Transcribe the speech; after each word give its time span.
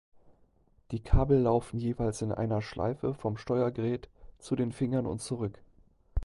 Die 0.89 1.03
Kabel 1.03 1.41
laufen 1.41 1.77
jeweils 1.77 2.23
in 2.23 2.31
einer 2.31 2.63
Schleife 2.63 3.13
vom 3.13 3.37
Steuergerät 3.37 4.09
zu 4.39 4.55
den 4.55 4.71
Fingern 4.71 5.05
und 5.05 5.21
zurück. 5.21 5.59